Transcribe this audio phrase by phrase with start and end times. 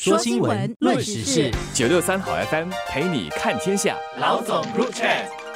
[0.00, 3.96] 说新闻，论时事，九六三好 FM 陪你看天下。
[4.20, 5.47] 老总入 chat。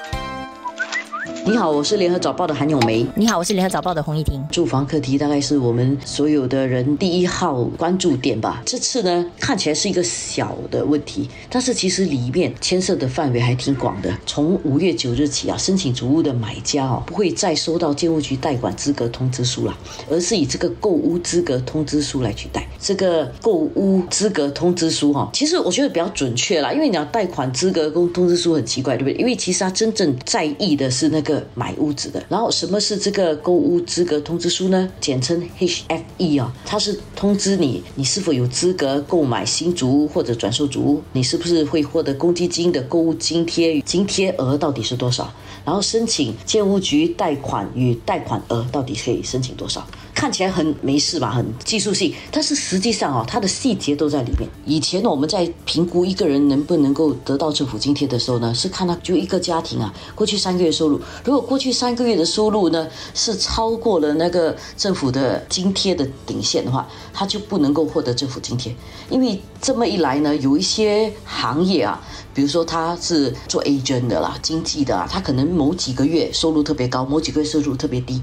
[1.45, 3.05] 你好，我是联合早报的韩永梅。
[3.17, 4.41] 你好，我是联合早报的洪一婷。
[4.49, 8.63] 住房课题大概是我们所有的人第一号关注点吧。
[8.65, 14.17] 这次呢，看起来是一个小的问题，但是其实里面牵涉的范围还挺广的。
[14.25, 19.77] 从五月九日起啊，申请租屋的买家哦，不会再收到建物局贷款资格通知书了，
[20.09, 22.65] 而是以这个购屋资格通知书来取代。
[22.79, 29.15] 这个购屋资格通知书哈，其实我觉得比较准确啦，因为你要贷款资格公通知书很奇怪，对不对？
[29.19, 31.32] 因为其实他真正在意的是那个。
[31.55, 34.91] 买屋子的，然后什么是这个购物资格通知书呢？
[35.01, 45.33] 简称 HFE 啊，它是通知你你是否有资格购买新竹屋或者转售竹屋，你是不是会获得公积金的购物津贴，津贴额到底是多少？
[45.65, 49.87] 然后申请建屋局贷款与贷款额到底可以申请多少？
[50.23, 54.49] 看起来很没事吧，很技术性，但是实际上哦，它的细节都在里面。
[54.65, 68.73] 以前我们在评估一个人能不能够得到政府津贴的时候呢，是看他就一个家庭啊，过去三个月收入，如果过去三个月的收入呢是超过了那个政府的津贴的顶线的话，他就不能够获得政府津贴。
[69.11, 72.01] 因为这么一来呢，有一些行业啊，
[72.33, 78.23] 比如说他是做 agent 的啦，经济的啊，他可能某几个月收入特别高，某几个月收入特别低。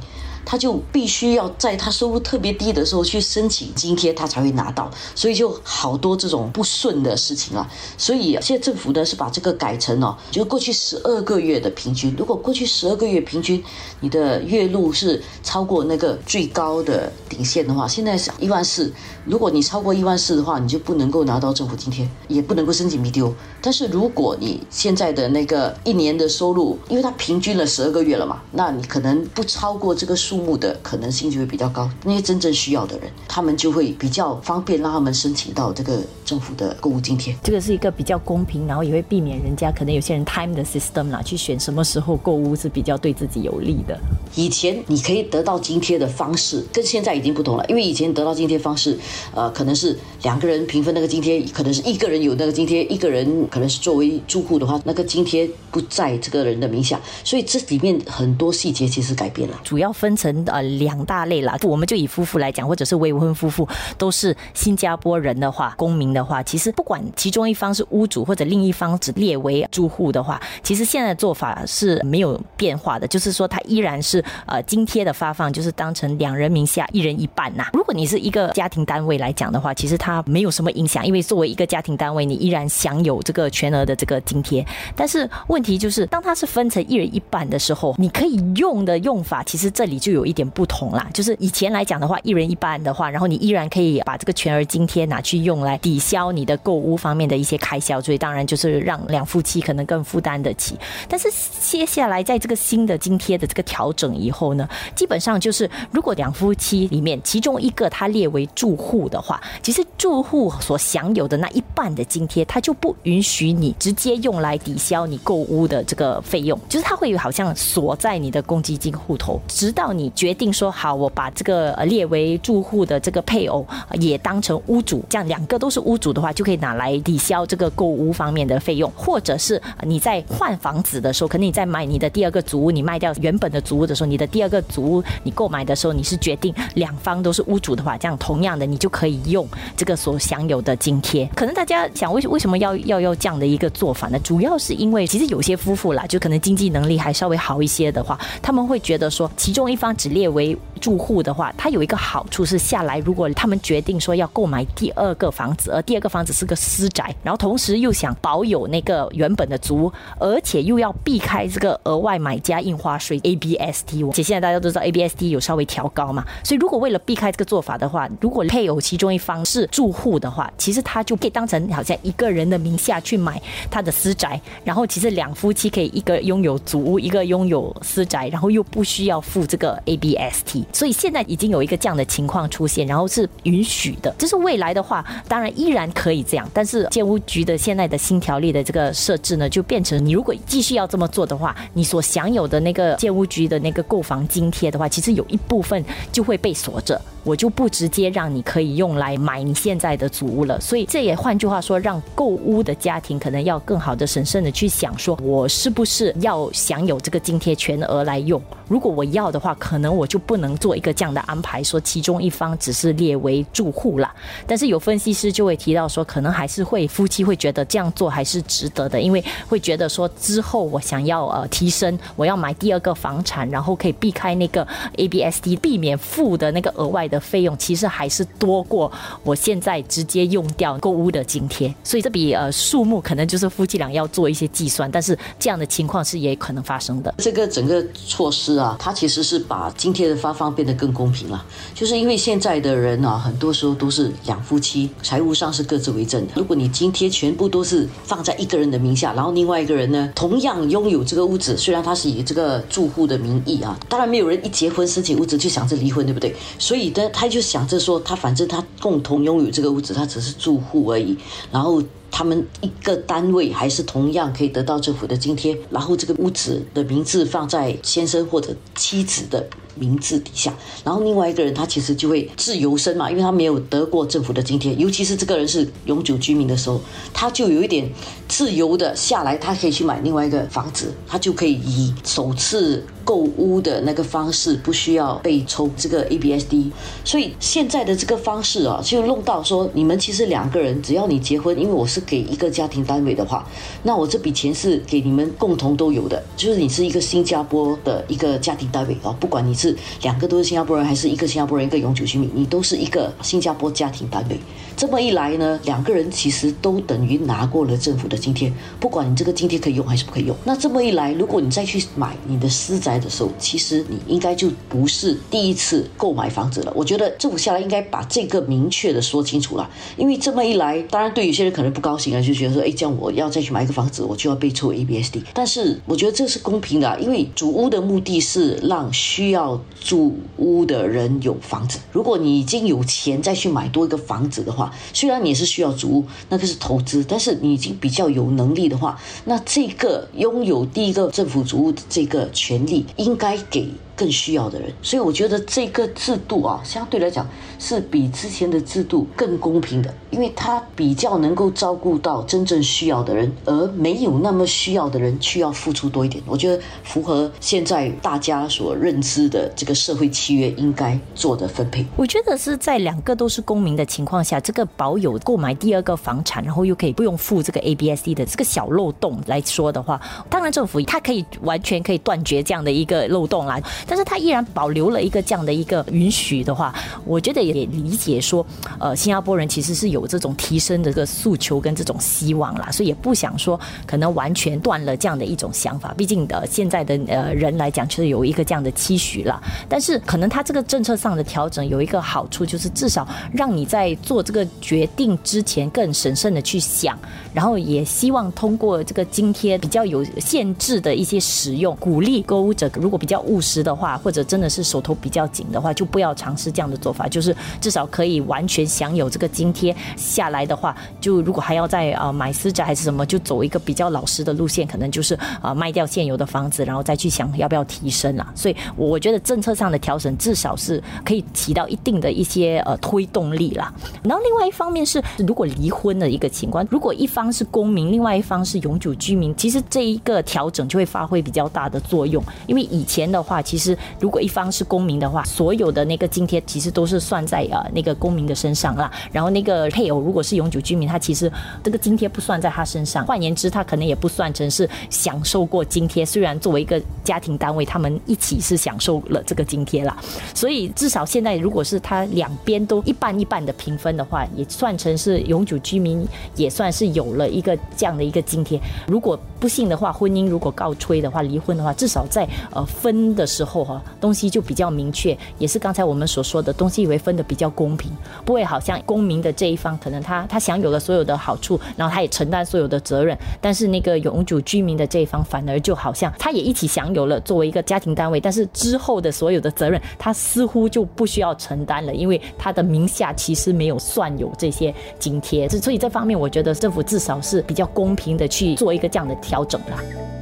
[0.49, 7.69] 他就必须要在他收入特别低的时候去申请津贴，他才会拿到，所以就好多这种不顺的事情啊。
[7.99, 12.15] 所以现在政府呢是把这个改成哦，就过去十二个月的平均。
[12.17, 13.63] 如果过去十二个月平均
[13.99, 18.91] 你的月入是超过那个最高的顶线的话，现在是一万四。
[19.25, 23.31] 如果你超过一万四的话，你就不能够拿到政府津贴，也不能够申请 BTO。
[23.61, 30.38] 但是如果你现在的那个一年的收入，因为它平均了十二个月了嘛，那你可能不超过这个数。
[30.39, 37.35] 目的可能性就会比较高，那些真正需要的人，他们就会比较方便让他们申请到这个政府的购物津贴。
[37.43, 43.99] 这个是一个比较公平，然后也会避免人家可能有些人 time 的 system 啦，去选什么时候购物是比较对自己有利的。
[44.35, 48.97] 以前你可以得到津贴的方式跟现在已经不同了，因为以前得到津贴方式，
[49.33, 60.29] 呃，可能是两个人平分那个津贴，可能是一个人有那个津贴，一个人可能是作为住户的话，那个津贴不在这个人的名下，所以这里面很多细节其实改变了，主要分成。
[60.45, 63.67] 呃，两大类啦，我们就以夫妇来讲，或者是未婚夫妇
[63.97, 77.67] 都是新加坡人的话，公民的的话，其实不管其中一方是屋主或者另一方只列为住户的话，其实现在的做法是没有变化的，就是说它依然是呃津贴的发放，就是当成两人名下一人一半呐。
[77.73, 84.65] 如果你是一个家庭单位来讲的话，其实它没有什么影响，因为作为一个家庭单位，你依然享有这个全额的这个津贴。
[84.95, 90.29] 但是问题就是，当它是分成一人一半的时候，你可以用的用法，其实这里就有。
[90.29, 100.75] 一点不同啦，就是以前来讲的话，一人一半的话，然后你依然可以把这个全额津贴拿去用来抵消你的购物方面的一些开销，所以当然就是让两夫妻可能更负担得起。
[101.07, 101.29] 但是
[101.61, 120.09] 接下来在这个新的津贴的这个调整以后呢，基本上就是如果两夫妻里面其中一个他列为住户的话，其实住户所享有的那一半的津贴，他就不允许你直接用来抵消你购物的这个费用，就是他会好像锁在你的公积金户头，直到你。
[120.15, 123.65] 决定说好，我把这个列为住户的这个配偶
[123.99, 128.91] 也当成屋主，这样两个都是屋主的话，就可以拿来抵消这个购屋方面的费用。
[128.95, 141.29] 或者是你在换房子的时候，可能你在买你的第二个祖屋，你卖掉原本的祖屋的时候，你的第二个祖屋你购买的时候，你是决定两方都是屋主的话，这样同样的你就可以用这个所享有的津贴。
[141.35, 144.19] 可能大家想为为什么要要要这样的一个做法呢？
[144.19, 184.13] 主要是因为其实有些夫妇啦，就可能经济能力还稍微好一些的话，他们会觉得说其中一方只列为住户的话，它有一个好处是下来，如果他们决定说要购买第二个房子，而第二个房子是个私宅，然后同时又想保有那个原本的租，而且又要避开这个额外买家印花税 ABST，而且现在大家都知道 ABST 有稍微调高嘛，所以如果为了避开这个做法的话，如果配偶其中一方是住户的话，其实他就可以当成好像一个人的名下去买他的私宅，然后其实两夫妻可以一个拥有祖屋，一个拥有私宅，然后又不需要付这个 ABS T 所以现在已经有一个这样的情况出现，然后是允许的。
[184.19, 196.99] 就是未来的话，当然一虽然可以这样，但是建屋局的现在的新条例的这个设置呢，就变成你如果继续要这么做的话，你所享有的那个建屋局的那个购房津贴的话，其实有一部分就会被锁着。
[197.29, 200.59] 我就不直接让你可以用来买你现在的祖屋了。
[200.59, 208.41] 所以这也换句话说，让购屋的家庭可能要更好的审慎的去想，说我是不是要享有这个津贴全额来用？
[208.67, 214.11] 如果我要的话，可能我就不能做一个这样的安排，说其中一方只是列为住户了。
[214.47, 224.67] 但是有分析师就会提到说，可能还是会夫妻会觉得这样做还是值得的，因为会觉得说之后我想要呃提升，我要买第二个房产，然后可以避开那个
[224.97, 228.91] ABSD，避免付的那个额外的费用，其实还是多过
[229.23, 231.73] 我现在直接用掉购物的津贴。
[231.83, 237.13] 所以这笔呃数目可能就是夫妻俩要做一些计算，但是这样的情况是也可能发生的。
[237.17, 238.49] 这个整个措施。
[238.59, 246.33] 啊，它其实是把津贴的发放变得更公平了，就是因为现在的人啊，很多时候都是两夫妻，财务上是各自为政的。
[246.35, 256.35] 如果你津贴全部都是放在一个人的名下，然后另外一个人呢，同样拥有这个屋子，虽然他是以这个住户的名义啊，当然没有人一结婚申请屋子就想着离婚，对不对？
[256.57, 261.17] 所以他就想着说，他反正他共同拥有这个屋子，他只是住户而已，
[261.51, 261.81] 然后。
[262.11, 270.53] 他们一个单位还是同样可以得到政府的津贴，然后这个屋子的名字放在先生或者妻子的名字底下，
[270.83, 276.81] 然后另外一个人他其实就会自由身嘛，因为他没有得过政府的津贴，尤其是这个人是永久居民的时候，
[277.13, 277.89] 他就有一点
[278.27, 282.83] 自由的下来，他可以去买另外一个房子，他就可以以首次。
[283.05, 286.69] 购屋的那个方式不需要被抽这个 ABSD，
[287.03, 293.47] 所以现在的这个方式啊，就弄到说，你们其实两个人，只要你结婚，因为我是给一个家庭单位的话，
[293.81, 304.39] 那我这笔钱是给你们共同都有的，就是你是一个新加坡的一个家庭单位啊，不管你是两个都是新加坡人，还是一个新加坡人一个永久居民，你都是一个新加坡家庭单位。
[304.77, 310.35] 这么一来呢，两个人其实都等于拿过了政府的津贴，不管你这个津贴可以用还是不可以用。
[310.45, 316.73] 那这么一来，如果你再去买你的私宅，的时候，其实你应该就不是第一次购买房子了。
[316.75, 325.23] 我觉得政府下来应该把这个明确的说清楚了，因为这么一来，当然对有些人可能不高高兴啊，就觉得说，哎，这样我要再去买一个房子，我就要被抽 ABSD。
[325.33, 331.79] 但是我觉得这是公平的，因为主屋的目的是让需要住屋的人有房子。
[331.91, 338.95] 如果你已经有钱再去买多一个房子的话，虽然你是需要主屋，那个是投资，但是你已经比较有能力的话，
[339.25, 342.85] 那这个拥有第一个政府主屋的这个权利。
[342.97, 343.67] 应该给。
[343.99, 347.27] 更需要的人，所以我觉得这个制度啊，相对来讲
[347.59, 356.23] 是比之前的制度更公平的，因为它比较能够照顾到真正需要的人，而没有那么需要的人需要付出多一点。
[356.25, 361.85] 我觉得符合现在大家所认知的这个社会契约应该做的分配。
[361.97, 369.99] 我觉得是在两个都是公民的情况下，这个保有购买第二个房产，然后又可以不用付这个 ABSD 的这个小漏洞来说的话，
[370.29, 373.59] 当然政府它可以完全可以断绝这样的一个漏洞啦。
[373.89, 376.71] 但是他依然保留了一个这样的一个允许的话，
[377.03, 378.45] 我觉得也理解说，
[378.79, 385.91] 呃，新加坡人其实是有这种提升的这个诉求跟这种希望啦，所以也不想说可能完全断了这样的一种想法。
[385.97, 389.41] 毕竟的现在的呃人来讲，确实有一个这样的期许了。
[389.67, 396.95] 但是可能他这个政策上的调整有一个好处，就是至少让你在做这个决定之前更审慎的去想，
[397.33, 403.78] 然后也希望通过这个津贴比较有限制的一些使用，鼓励购物者如果比较务实的。
[403.79, 407.07] 话或者真的是手头比较紧的话，就不要尝试这样的做法。
[407.07, 418.31] 就是至少可以完全享有这个津贴下来的话，就如果还要再啊买私宅还是什么，就走一个比较老实的路线，可能就是啊卖掉现有的房子，然后再去想要不要提升啦。
[418.35, 423.73] 所以我觉得政策上的调整至少是可以起到一定的一些呃推动力啦。
[424.03, 432.23] 然后另外一方面是，如果离婚的一个情况，如果一方是公民，另外一方是永久居民，其实这一个调整就会发挥比较大的作用。
[432.47, 433.68] 因为以前的话，其实
[433.99, 438.91] 如果一方是公民的话，所有的那个津贴其实都是算在呃那个公民的身上啦。
[439.11, 441.31] 然后那个配偶如果是永久居民，他其实
[441.63, 443.05] 这个津贴不算在他身上。
[443.05, 446.05] 换言之，他可能也不算成是享受过津贴。
[446.05, 449.97] 虽然作为一个家庭单位，他们一起是享受了这个津贴啦。
[450.33, 458.59] 所以至少现在，如果是他两边都一半一半的平分的话，也算成是永久居民，也算是有了一个这样的一个津贴。
[458.87, 463.81] 如果不幸的话，婚姻如果告吹的话，离婚的话，至少在呃分的时候后哈。
[463.99, 467.91] 东西就比较明确，也是刚才我们所说的东西，以为分的比较公平，
[468.23, 490.18] 不会好像公民的这一方，可能他他享有了所有的好处，然后他也承担所有的责任，但是那个永久居民的这一方，反而就好像他也一起享有了作为一个家庭单位，但是之后的所有的责任，他似乎就不需要承担了，因为他的名下其实没有算有这些津贴，所以这方面我觉得政府至少是比较公平的去做一个这样的调整啦。